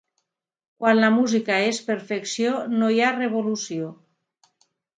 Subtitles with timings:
[0.83, 3.95] Quan la música és perfecció, no hi ha revolució.